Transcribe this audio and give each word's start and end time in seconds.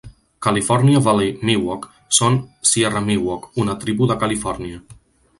California 0.43 1.01
Valley 1.07 1.27
Miwok 1.49 1.85
són 2.19 2.39
Sierra 2.69 3.03
Miwok, 3.09 3.45
una 3.65 3.75
tribu 3.85 4.09
de 4.13 4.17
Califòrnia. 4.25 4.81